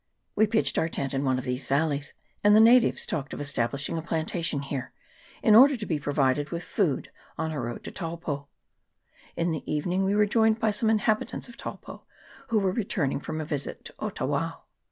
[0.35, 3.67] We pitched our tent in one of these valleys; and the natives talked of esta
[3.67, 4.93] blishing a plantation here,
[5.43, 8.47] in order to be provided with food on their road to Taupo.
[9.35, 12.05] In the evening we were joined by some inhabitants of Taupo,
[12.47, 14.61] who were returning from a visit to Otawao.